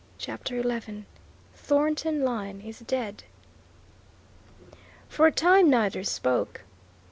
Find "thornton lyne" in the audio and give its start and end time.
1.53-2.61